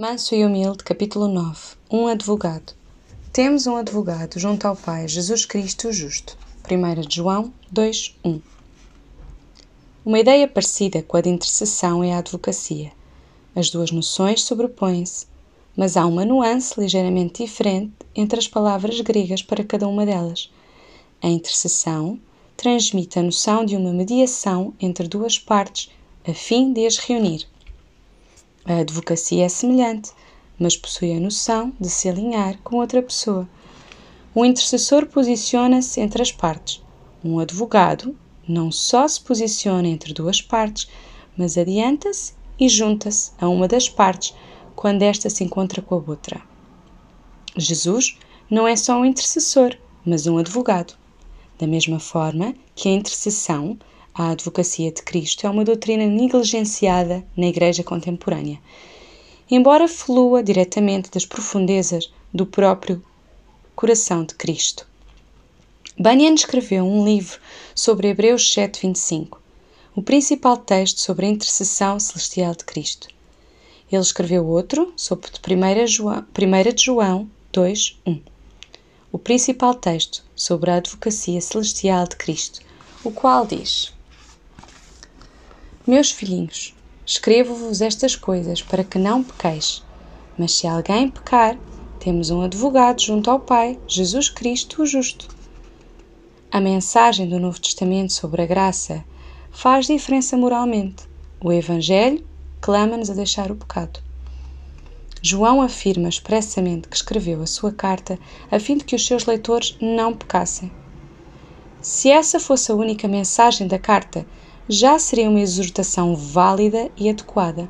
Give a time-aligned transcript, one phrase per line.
[0.00, 1.76] Manso e humilde, capítulo 9.
[1.90, 2.72] Um advogado.
[3.34, 6.38] Temos um advogado junto ao Pai, Jesus Cristo o Justo.
[6.64, 8.40] 1 de João 2, 1.
[10.02, 12.90] Uma ideia parecida com a de intercessão é a advocacia.
[13.54, 15.26] As duas noções sobrepõem-se,
[15.76, 20.50] mas há uma nuance ligeiramente diferente entre as palavras gregas para cada uma delas.
[21.22, 22.18] A intercessão
[22.56, 25.90] transmite a noção de uma mediação entre duas partes
[26.26, 27.49] a fim de as reunir.
[28.64, 30.12] A advocacia é semelhante,
[30.58, 33.48] mas possui a noção de se alinhar com outra pessoa.
[34.34, 36.82] O intercessor posiciona-se entre as partes.
[37.24, 38.14] Um advogado
[38.46, 40.88] não só se posiciona entre duas partes,
[41.36, 44.34] mas adianta-se e junta-se a uma das partes
[44.76, 46.40] quando esta se encontra com a outra.
[47.56, 48.18] Jesus
[48.50, 50.94] não é só um intercessor, mas um advogado.
[51.58, 53.78] Da mesma forma que a intercessão
[54.14, 58.58] a advocacia de Cristo é uma doutrina negligenciada na Igreja contemporânea,
[59.50, 63.02] embora flua diretamente das profundezas do próprio
[63.74, 64.86] coração de Cristo.
[65.98, 67.38] Bunyan escreveu um livro
[67.74, 69.40] sobre Hebreus 7:25,
[69.94, 73.08] o principal texto sobre a intercessão celestial de Cristo.
[73.90, 78.20] Ele escreveu outro sobre 1 João, 1 de João 2:1,
[79.12, 82.60] o principal texto sobre a advocacia celestial de Cristo,
[83.02, 83.92] o qual diz:
[85.90, 86.72] meus filhinhos,
[87.04, 89.84] escrevo-vos estas coisas para que não pequeis.
[90.38, 91.58] Mas se alguém pecar,
[91.98, 95.26] temos um advogado junto ao Pai, Jesus Cristo, o Justo.
[96.48, 99.04] A mensagem do Novo Testamento sobre a graça
[99.50, 101.08] faz diferença moralmente.
[101.42, 102.24] O Evangelho
[102.60, 103.98] clama-nos a deixar o pecado.
[105.20, 108.16] João afirma expressamente que escreveu a sua carta
[108.48, 110.70] a fim de que os seus leitores não pecassem.
[111.82, 114.24] Se essa fosse a única mensagem da carta,
[114.72, 117.68] já seria uma exortação válida e adequada.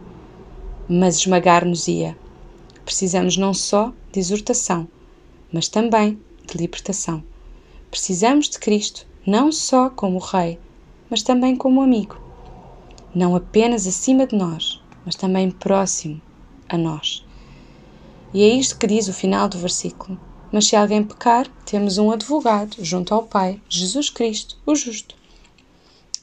[0.86, 2.14] Mas esmagar-nos-ia.
[2.84, 4.86] Precisamos não só de exortação,
[5.50, 7.24] mas também de libertação.
[7.90, 10.58] Precisamos de Cristo não só como Rei,
[11.08, 12.20] mas também como amigo.
[13.14, 16.20] Não apenas acima de nós, mas também próximo
[16.68, 17.24] a nós.
[18.34, 20.20] E é isto que diz o final do versículo.
[20.52, 25.20] Mas se alguém pecar, temos um advogado junto ao Pai, Jesus Cristo, o Justo.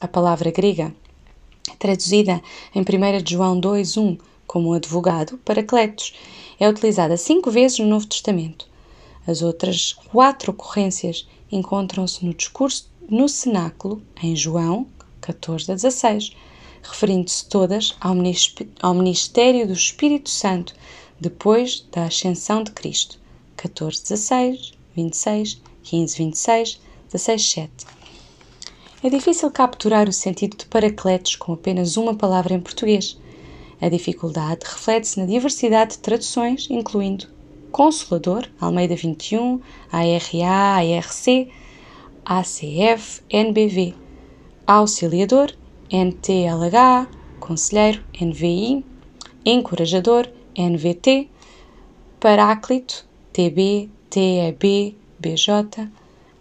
[0.00, 0.94] A palavra grega,
[1.76, 2.40] traduzida
[2.72, 2.84] em 1
[3.28, 4.16] João 2,1
[4.46, 6.14] como advogado, paracletos,
[6.60, 8.68] é utilizada cinco vezes no Novo Testamento.
[9.26, 14.86] As outras quatro ocorrências encontram-se no discurso no cenáculo, em João
[15.20, 16.32] 14 a 16,
[16.80, 20.74] referindo-se todas ao ministério do Espírito Santo
[21.18, 23.18] depois da ascensão de Cristo.
[23.56, 26.80] 14, 16, 26, 15, 26,
[27.10, 27.97] 16, 7.
[29.00, 33.16] É difícil capturar o sentido de Paracletos com apenas uma palavra em português.
[33.80, 37.28] A dificuldade reflete-se na diversidade de traduções, incluindo
[37.70, 39.60] Consolador, Almeida 21,
[39.92, 41.48] ARA, ARC,
[42.24, 43.94] ACF, NBV,
[44.66, 45.54] Auxiliador,
[45.92, 47.06] NTLH,
[47.38, 48.84] Conselheiro, NVI,
[49.44, 50.26] Encorajador,
[50.56, 51.28] NVT,
[52.18, 55.88] Paráclito, TB, TEB, BJ,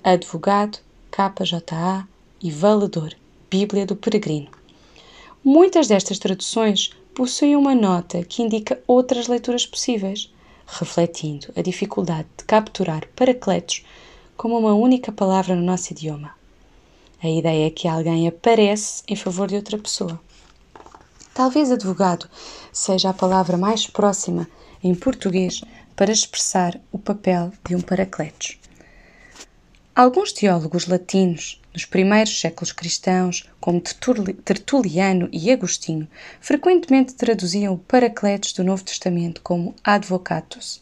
[0.03, 0.79] Advogado,
[1.11, 2.07] KJA,
[2.47, 3.13] e valedor,
[3.51, 4.47] Bíblia do Peregrino.
[5.43, 10.33] Muitas destas traduções possuem uma nota que indica outras leituras possíveis,
[10.65, 13.83] refletindo a dificuldade de capturar paracletos
[14.37, 16.31] como uma única palavra no nosso idioma.
[17.21, 20.17] A ideia é que alguém aparece em favor de outra pessoa.
[21.33, 22.29] Talvez advogado
[22.71, 24.47] seja a palavra mais próxima
[24.81, 25.59] em português
[25.97, 28.57] para expressar o papel de um paracletos.
[29.93, 36.07] Alguns teólogos latinos dos primeiros séculos cristãos, como Tertuliano e Agostinho,
[36.41, 40.81] frequentemente traduziam o Paracletos do Novo Testamento como advocatus.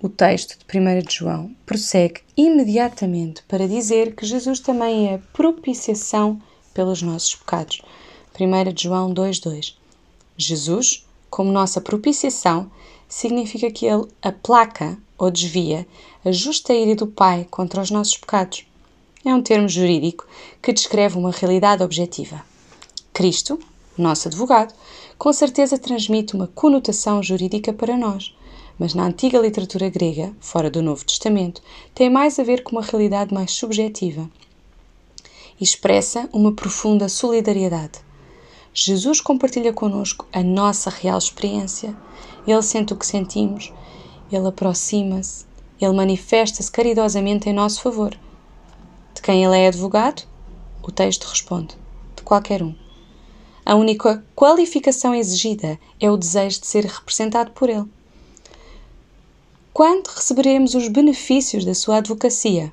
[0.00, 6.40] O texto de 1 de João prossegue imediatamente para dizer que Jesus também é propiciação
[6.72, 7.82] pelos nossos pecados.
[8.40, 9.74] 1 de João 2,2
[10.38, 12.70] Jesus, como nossa propiciação,
[13.06, 15.86] significa que ele aplaca ou desvia
[16.24, 18.65] a justa ira do Pai contra os nossos pecados.
[19.26, 20.24] É um termo jurídico
[20.62, 22.44] que descreve uma realidade objetiva.
[23.12, 23.58] Cristo,
[23.98, 24.72] nosso advogado,
[25.18, 28.32] com certeza transmite uma conotação jurídica para nós,
[28.78, 31.60] mas na antiga literatura grega, fora do Novo Testamento,
[31.92, 34.30] tem mais a ver com uma realidade mais subjetiva
[35.60, 37.98] e expressa uma profunda solidariedade.
[38.72, 41.96] Jesus compartilha conosco a nossa real experiência,
[42.46, 43.72] ele sente o que sentimos,
[44.30, 45.46] ele aproxima-se,
[45.80, 48.16] ele manifesta-se caridosamente em nosso favor.
[49.16, 50.24] De quem ele é advogado?
[50.82, 51.74] O texto responde:
[52.14, 52.74] de qualquer um.
[53.64, 57.86] A única qualificação exigida é o desejo de ser representado por ele.
[59.72, 62.70] Quando receberemos os benefícios da sua advocacia?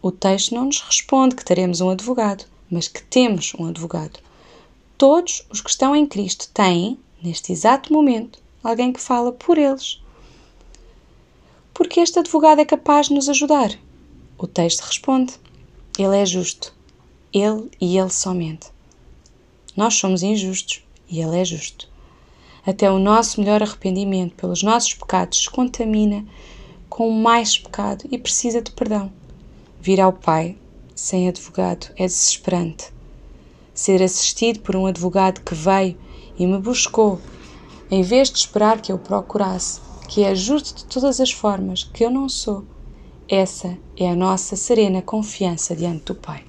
[0.00, 4.18] O texto não nos responde que teremos um advogado, mas que temos um advogado.
[4.96, 10.00] Todos os que estão em Cristo têm, neste exato momento, alguém que fala por eles.
[11.74, 13.78] Porque este advogado é capaz de nos ajudar?
[14.38, 15.34] O texto responde:
[15.98, 16.74] Ele é justo.
[17.32, 18.68] Ele e ele somente.
[19.76, 21.88] Nós somos injustos e Ele é justo.
[22.66, 26.24] Até o nosso melhor arrependimento pelos nossos pecados se contamina
[26.88, 29.12] com mais pecado e precisa de perdão.
[29.80, 30.56] Vir ao Pai
[30.94, 32.92] sem advogado é desesperante.
[33.74, 35.96] Ser assistido por um advogado que veio
[36.38, 37.20] e me buscou,
[37.90, 42.04] em vez de esperar que eu procurasse, que é justo de todas as formas, que
[42.04, 42.64] eu não sou,
[43.28, 46.44] essa é a nossa serena confiança diante do Pai.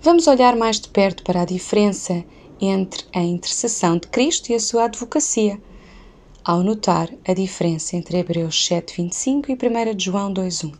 [0.00, 2.24] Vamos olhar mais de perto para a diferença
[2.60, 5.60] entre a intercessão de Cristo e a sua advocacia,
[6.44, 10.72] ao notar a diferença entre Hebreus 7:25 e 1 João 2:1.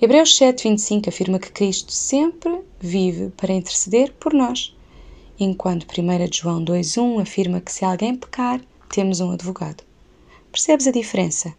[0.00, 4.76] Hebreus 7:25 afirma que Cristo sempre vive para interceder por nós,
[5.40, 9.82] enquanto 1 João 2:1 afirma que se alguém pecar, temos um advogado.
[10.52, 11.52] Percebes a diferença?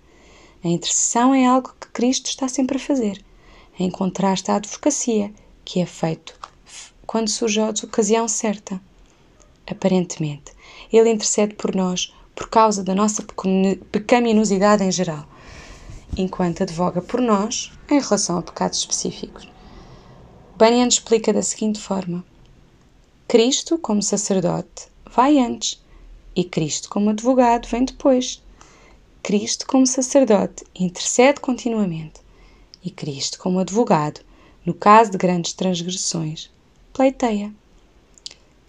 [0.63, 3.23] A intercessão é algo que Cristo está sempre a fazer,
[3.79, 5.33] em contraste à advocacia,
[5.63, 6.39] que é feito
[7.09, 8.79] quando surge a ocasião certa.
[9.65, 10.51] Aparentemente,
[10.93, 13.25] Ele intercede por nós por causa da nossa
[13.91, 15.25] pecaminosidade em geral,
[16.15, 19.51] enquanto advoga por nós em relação a pecados específicos.
[20.55, 22.23] Bunyan explica da seguinte forma:
[23.27, 25.83] Cristo, como sacerdote, vai antes,
[26.35, 28.39] e Cristo, como advogado, vem depois.
[29.21, 32.21] Cristo, como sacerdote, intercede continuamente,
[32.83, 34.21] e Cristo, como advogado,
[34.65, 36.49] no caso de grandes transgressões,
[36.93, 37.53] pleiteia.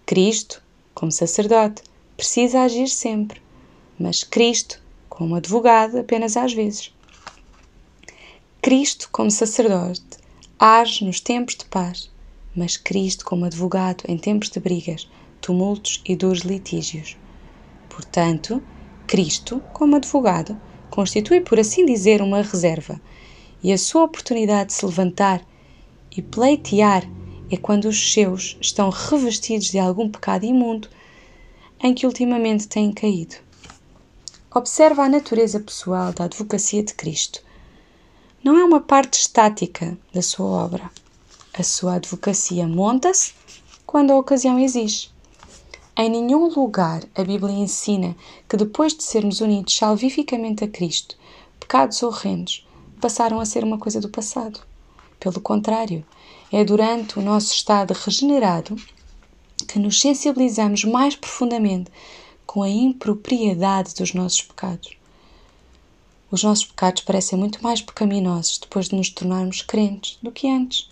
[0.05, 0.61] Cristo,
[0.93, 1.81] como sacerdote,
[2.15, 3.41] precisa agir sempre,
[3.97, 6.93] mas Cristo, como advogado, apenas às vezes.
[8.61, 10.17] Cristo, como sacerdote,
[10.59, 12.11] age nos tempos de paz,
[12.55, 15.09] mas Cristo, como advogado, em tempos de brigas,
[15.39, 17.17] tumultos e duros litígios.
[17.89, 18.61] Portanto,
[19.11, 20.57] Cristo, como advogado,
[20.89, 22.97] constitui, por assim dizer, uma reserva,
[23.61, 25.45] e a sua oportunidade de se levantar
[26.15, 27.03] e pleitear
[27.51, 30.87] é quando os seus estão revestidos de algum pecado imundo
[31.83, 33.35] em que ultimamente têm caído.
[34.49, 37.43] Observa a natureza pessoal da advocacia de Cristo.
[38.41, 40.89] Não é uma parte estática da sua obra.
[41.53, 43.33] A sua advocacia monta-se
[43.85, 45.10] quando a ocasião exige.
[45.97, 48.15] Em nenhum lugar a Bíblia ensina
[48.47, 51.17] que depois de sermos unidos salvificamente a Cristo,
[51.59, 52.65] pecados horrendos
[52.99, 54.61] passaram a ser uma coisa do passado.
[55.19, 56.05] Pelo contrário,
[56.51, 58.75] é durante o nosso estado regenerado
[59.67, 61.91] que nos sensibilizamos mais profundamente
[62.45, 64.97] com a impropriedade dos nossos pecados.
[66.29, 70.89] Os nossos pecados parecem muito mais pecaminosos depois de nos tornarmos crentes do que antes.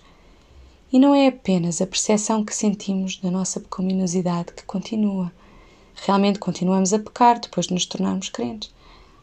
[0.92, 5.32] E não é apenas a percepção que sentimos da nossa pecaminosidade que continua.
[5.96, 8.74] Realmente continuamos a pecar depois de nos tornarmos crentes.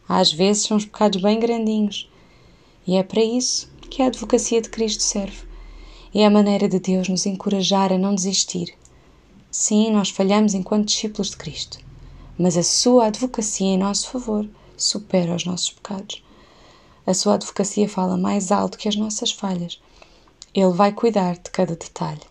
[0.07, 2.09] Às vezes são os pecados bem grandinhos.
[2.85, 5.45] E é para isso que a advocacia de Cristo serve.
[6.15, 8.73] É a maneira de Deus nos encorajar a não desistir.
[9.51, 11.79] Sim, nós falhamos enquanto discípulos de Cristo,
[12.37, 14.47] mas a sua advocacia em nosso favor
[14.77, 16.23] supera os nossos pecados.
[17.05, 19.81] A sua advocacia fala mais alto que as nossas falhas.
[20.59, 22.23] Ele vai cuidar de cada detalhe.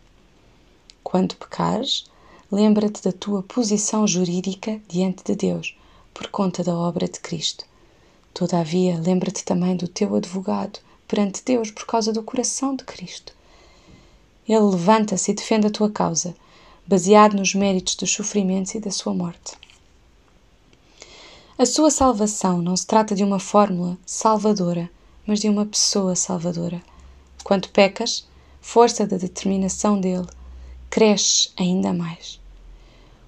[1.04, 2.06] Quando pecares,
[2.50, 5.78] lembra-te da tua posição jurídica diante de Deus,
[6.12, 7.64] por conta da obra de Cristo.
[8.34, 13.32] Todavia, lembra-te também do teu advogado perante Deus por causa do coração de Cristo.
[14.48, 16.34] Ele levanta-se e defende a tua causa,
[16.84, 19.56] baseado nos méritos dos sofrimentos e da sua morte.
[21.56, 24.90] A sua salvação não se trata de uma fórmula salvadora,
[25.24, 26.82] mas de uma pessoa salvadora.
[27.46, 28.26] Quando pecas,
[28.60, 30.26] força da determinação dele,
[30.90, 32.40] cresce ainda mais.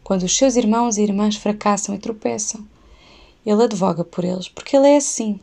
[0.02, 2.66] Quando os seus irmãos e irmãs fracassam e tropeçam,
[3.46, 5.38] ele advoga por eles, porque ele é assim.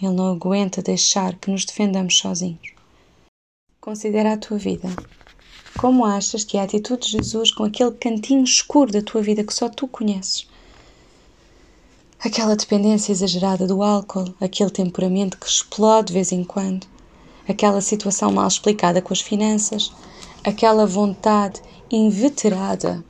[0.00, 2.74] Ele não aguenta deixar que nos defendamos sozinhos.
[3.80, 4.88] Considera a tua vida.
[5.76, 9.42] Como achas que é a atitude de Jesus com aquele cantinho escuro da tua vida
[9.42, 10.46] que só tu conheces?
[12.20, 16.86] Aquela dependência exagerada do álcool, aquele temperamento que explode de vez em quando,
[17.48, 19.92] aquela situação mal explicada com as finanças,
[20.44, 21.60] aquela vontade
[21.90, 23.04] inveterada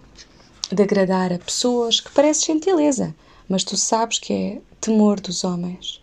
[0.70, 3.14] de agradar a pessoas que parece gentileza,
[3.48, 6.00] mas tu sabes que é temor dos homens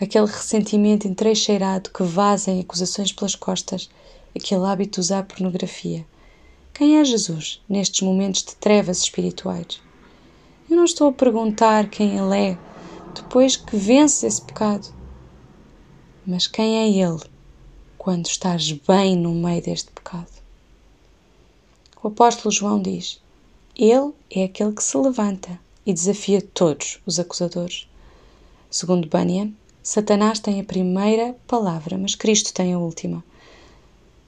[0.00, 3.90] aquele ressentimento entrecheirado que vaza em acusações pelas costas,
[4.34, 6.06] aquele hábito de usar pornografia.
[6.72, 9.80] Quem é Jesus nestes momentos de trevas espirituais?
[10.70, 12.58] Eu não estou a perguntar quem Ele é
[13.14, 14.88] depois que vences esse pecado,
[16.28, 17.22] mas quem é Ele
[17.96, 20.30] quando estás bem no meio deste pecado?
[22.02, 23.18] O apóstolo João diz:
[23.74, 27.88] Ele é aquele que se levanta e desafia todos os acusadores.
[28.70, 33.24] Segundo Bunyan, Satanás tem a primeira palavra, mas Cristo tem a última.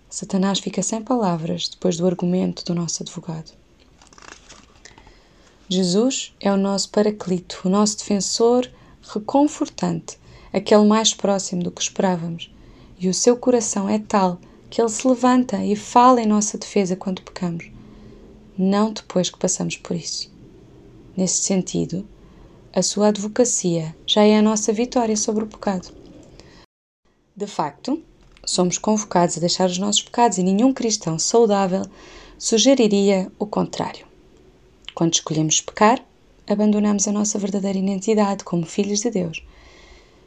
[0.09, 3.53] Satanás fica sem palavras depois do argumento do nosso advogado.
[5.69, 8.69] Jesus é o nosso paraclito, o nosso defensor
[9.03, 10.19] reconfortante,
[10.53, 12.51] aquele mais próximo do que esperávamos,
[12.99, 14.39] e o seu coração é tal
[14.69, 17.71] que ele se levanta e fala em nossa defesa quando pecamos,
[18.57, 20.31] não depois que passamos por isso.
[21.17, 22.07] Nesse sentido,
[22.73, 25.93] a sua advocacia já é a nossa vitória sobre o pecado.
[27.37, 28.01] De facto,
[28.45, 31.83] somos convocados a deixar os nossos pecados e nenhum cristão saudável
[32.39, 34.07] sugeriria o contrário.
[34.95, 36.05] Quando escolhemos pecar,
[36.49, 39.43] abandonamos a nossa verdadeira identidade como filhos de Deus.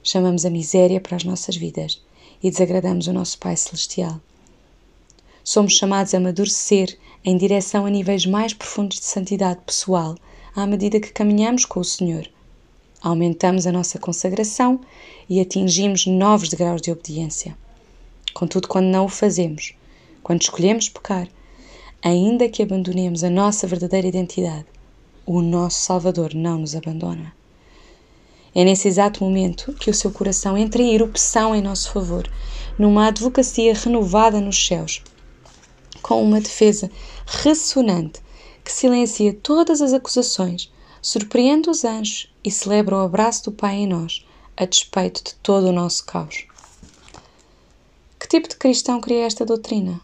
[0.05, 2.01] Chamamos a miséria para as nossas vidas
[2.43, 4.19] e desagradamos o nosso Pai Celestial.
[5.41, 10.15] Somos chamados a amadurecer em direção a níveis mais profundos de santidade pessoal
[10.53, 12.29] à medida que caminhamos com o Senhor.
[13.01, 14.81] Aumentamos a nossa consagração
[15.29, 17.57] e atingimos novos degraus de obediência.
[18.33, 19.74] Contudo, quando não o fazemos,
[20.22, 21.29] quando escolhemos pecar,
[22.01, 24.65] ainda que abandonemos a nossa verdadeira identidade,
[25.25, 27.33] o nosso Salvador não nos abandona.
[28.55, 32.29] É nesse exato momento que o seu coração entra em erupção em nosso favor,
[32.77, 35.01] numa advocacia renovada nos céus,
[36.01, 36.91] com uma defesa
[37.25, 38.22] ressonante
[38.63, 43.88] que silencia todas as acusações, surpreende os anjos e celebra o abraço do Pai em
[43.88, 46.45] nós, a despeito de todo o nosso caos.
[48.19, 50.00] Que tipo de cristão cria esta doutrina?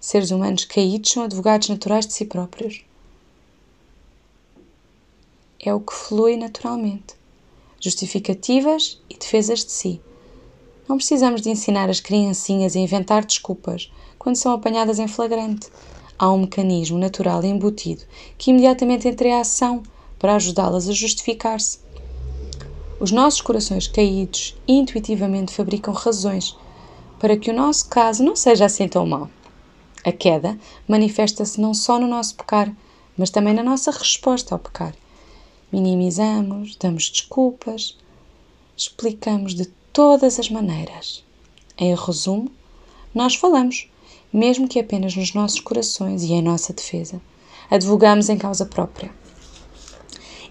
[0.00, 2.84] Seres humanos caídos são advogados naturais de si próprios.
[5.58, 7.14] É o que flui naturalmente.
[7.80, 10.00] Justificativas e defesas de si.
[10.88, 15.68] Não precisamos de ensinar as criancinhas a inventar desculpas quando são apanhadas em flagrante
[16.18, 18.02] há um mecanismo natural embutido
[18.38, 19.82] que imediatamente entra em ação
[20.18, 21.78] para ajudá-las a justificar-se.
[22.98, 26.56] Os nossos corações caídos intuitivamente fabricam razões
[27.18, 29.28] para que o nosso caso não seja assim tão mau.
[30.04, 30.58] A queda
[30.88, 32.74] manifesta-se não só no nosso pecar,
[33.16, 34.94] mas também na nossa resposta ao pecar.
[35.72, 37.96] Minimizamos, damos desculpas,
[38.76, 41.24] explicamos de todas as maneiras.
[41.78, 42.50] Em resumo,
[43.14, 43.90] nós falamos,
[44.32, 47.20] mesmo que apenas nos nossos corações e em nossa defesa.
[47.70, 49.10] Advogamos em causa própria.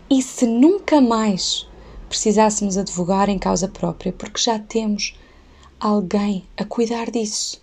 [0.09, 1.67] E se nunca mais
[2.09, 5.17] precisássemos advogar em causa própria, porque já temos
[5.79, 7.61] alguém a cuidar disso?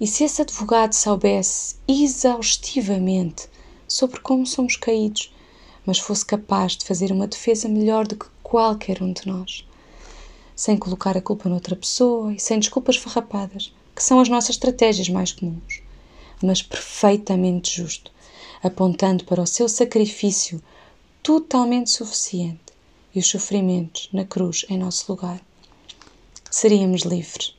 [0.00, 3.48] E se esse advogado soubesse exaustivamente
[3.86, 5.32] sobre como somos caídos,
[5.88, 9.66] mas fosse capaz de fazer uma defesa melhor do que qualquer um de nós,
[10.54, 15.08] sem colocar a culpa noutra pessoa e sem desculpas farrapadas, que são as nossas estratégias
[15.08, 15.80] mais comuns,
[16.42, 18.12] mas perfeitamente justo,
[18.62, 20.62] apontando para o seu sacrifício
[21.22, 22.60] totalmente suficiente
[23.14, 25.40] e os sofrimentos na cruz em nosso lugar.
[26.50, 27.56] Seríamos livres,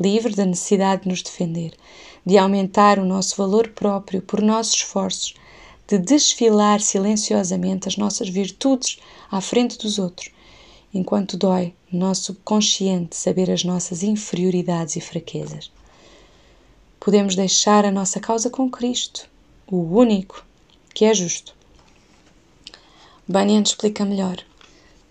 [0.00, 1.74] livres da necessidade de nos defender,
[2.24, 5.34] de aumentar o nosso valor próprio por nossos esforços,
[5.88, 8.98] de desfilar silenciosamente as nossas virtudes
[9.30, 10.30] à frente dos outros
[10.92, 15.70] enquanto dói no nosso subconsciente saber as nossas inferioridades e fraquezas.
[17.00, 19.28] Podemos deixar a nossa causa com Cristo,
[19.66, 20.44] o único
[20.94, 21.54] que é justo.
[23.26, 24.42] Bunyan explica melhor.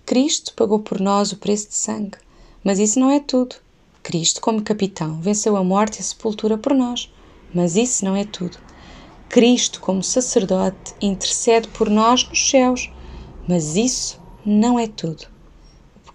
[0.05, 2.17] Cristo pagou por nós o preço de sangue,
[2.63, 3.55] mas isso não é tudo.
[4.03, 7.11] Cristo, como capitão, venceu a morte e a sepultura por nós,
[7.53, 8.57] mas isso não é tudo.
[9.29, 12.91] Cristo, como sacerdote, intercede por nós nos céus,
[13.47, 15.37] mas isso não é tudo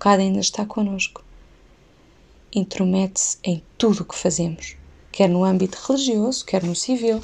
[0.02, 1.23] pecado ainda está conosco.
[2.52, 4.76] Intromete-se em tudo o que fazemos,
[5.12, 7.23] quer no âmbito religioso, quer no civil.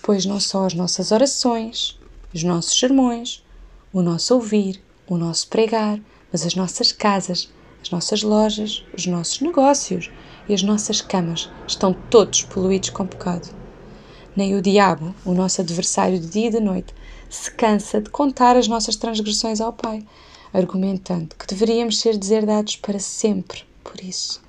[0.00, 1.98] Pois não só as nossas orações,
[2.32, 3.44] os nossos sermões,
[3.92, 6.00] o nosso ouvir, o nosso pregar,
[6.30, 7.52] mas as nossas casas,
[7.82, 10.08] as nossas lojas, os nossos negócios
[10.48, 13.48] e as nossas camas estão todos poluídos com pecado.
[14.34, 16.94] Nem o diabo, o nosso adversário de dia e de noite,
[17.28, 20.06] se cansa de contar as nossas transgressões ao Pai,
[20.52, 24.40] argumentando que deveríamos ser deserdados para sempre por isso.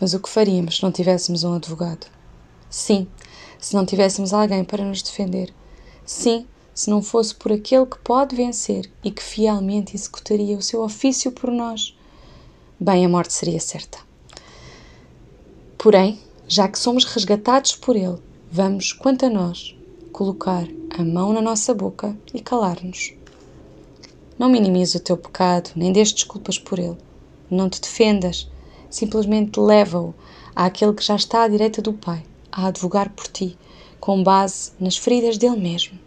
[0.00, 2.06] Mas o que faríamos se não tivéssemos um advogado?
[2.70, 3.06] Sim,
[3.58, 5.52] se não tivéssemos alguém para nos defender.
[6.06, 10.82] Sim, se não fosse por aquele que pode vencer e que fielmente executaria o seu
[10.82, 11.94] ofício por nós.
[12.82, 13.98] Bem, a morte seria certa.
[15.76, 16.18] Porém,
[16.48, 18.16] já que somos resgatados por Ele,
[18.50, 19.76] vamos, quanto a nós,
[20.10, 23.12] colocar a mão na nossa boca e calar-nos.
[24.38, 26.96] Não minimize o teu pecado, nem dês desculpas por ele.
[27.50, 28.48] Não te defendas,
[28.88, 30.14] simplesmente leva-o
[30.56, 33.58] àquele que já está à direita do Pai, a advogar por ti,
[34.00, 35.98] com base nas feridas dele mesmo.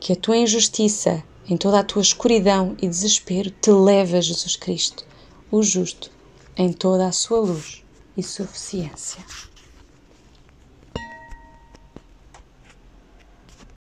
[0.00, 4.56] Que a tua injustiça, em toda a tua escuridão e desespero, te leve a Jesus
[4.56, 5.06] Cristo,
[5.50, 6.10] o justo,
[6.56, 7.82] em toda a sua luz
[8.16, 9.24] e suficiência.